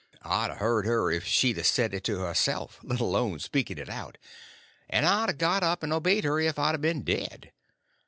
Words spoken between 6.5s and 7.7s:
I'd a been dead.